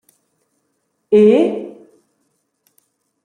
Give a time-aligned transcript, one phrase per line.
[1.11, 1.19] E?